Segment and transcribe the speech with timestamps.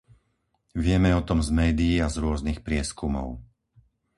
[0.85, 3.27] Vieme o tom z médií a z rôznych prieskumov.